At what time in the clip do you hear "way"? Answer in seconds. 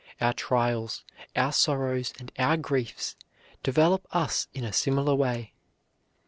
5.13-5.53